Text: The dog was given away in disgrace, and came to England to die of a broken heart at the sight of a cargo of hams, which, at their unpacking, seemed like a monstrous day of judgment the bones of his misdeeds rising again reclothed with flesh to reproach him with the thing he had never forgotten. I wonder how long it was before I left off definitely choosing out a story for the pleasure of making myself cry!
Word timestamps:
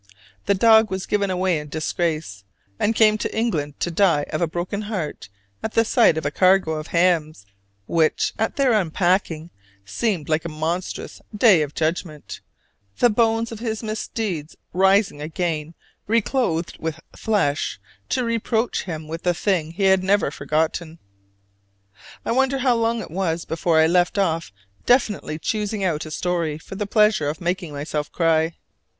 The 0.47 0.55
dog 0.55 0.89
was 0.89 1.05
given 1.05 1.29
away 1.29 1.59
in 1.59 1.69
disgrace, 1.69 2.43
and 2.79 2.95
came 2.95 3.19
to 3.19 3.37
England 3.37 3.79
to 3.81 3.91
die 3.91 4.23
of 4.33 4.41
a 4.41 4.47
broken 4.47 4.81
heart 4.89 5.29
at 5.61 5.73
the 5.73 5.85
sight 5.85 6.17
of 6.17 6.25
a 6.25 6.31
cargo 6.31 6.71
of 6.71 6.87
hams, 6.87 7.45
which, 7.85 8.33
at 8.39 8.55
their 8.55 8.73
unpacking, 8.73 9.51
seemed 9.85 10.27
like 10.27 10.43
a 10.43 10.49
monstrous 10.49 11.21
day 11.37 11.61
of 11.61 11.75
judgment 11.75 12.41
the 12.97 13.11
bones 13.11 13.51
of 13.51 13.59
his 13.59 13.83
misdeeds 13.83 14.55
rising 14.73 15.21
again 15.21 15.75
reclothed 16.07 16.79
with 16.79 16.99
flesh 17.15 17.79
to 18.09 18.23
reproach 18.23 18.85
him 18.85 19.07
with 19.07 19.21
the 19.21 19.35
thing 19.35 19.69
he 19.73 19.83
had 19.83 20.03
never 20.03 20.31
forgotten. 20.31 20.97
I 22.25 22.31
wonder 22.31 22.57
how 22.57 22.73
long 22.75 23.01
it 23.01 23.11
was 23.11 23.45
before 23.45 23.77
I 23.77 23.85
left 23.85 24.17
off 24.17 24.51
definitely 24.87 25.37
choosing 25.37 25.83
out 25.83 26.07
a 26.07 26.09
story 26.09 26.57
for 26.57 26.73
the 26.73 26.87
pleasure 26.87 27.29
of 27.29 27.39
making 27.39 27.71
myself 27.71 28.11
cry! 28.11 28.55